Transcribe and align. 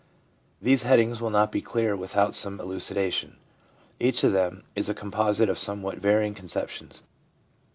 These 0.59 0.81
headings 0.81 1.21
will 1.21 1.29
not 1.29 1.51
be 1.51 1.61
clear 1.61 1.95
without 1.95 2.33
some 2.33 2.57
eluci 2.57 2.95
dation. 2.97 3.33
Each 3.99 4.23
of 4.23 4.33
them 4.33 4.63
is 4.75 4.89
a 4.89 4.95
composite 4.95 5.47
of 5.47 5.59
somewhat 5.59 5.99
varying 5.99 6.33
conceptions. 6.33 7.03